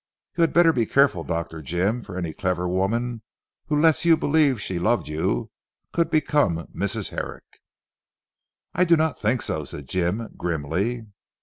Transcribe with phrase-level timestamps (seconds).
[0.35, 1.61] You had better be careful Dr.
[1.61, 3.21] Jim, for any clever woman
[3.67, 5.51] who let you believe she loved you
[5.93, 7.09] could become Mrs.
[7.11, 7.59] Herrick!"
[8.73, 11.05] "I do not think so," said Jim grimly.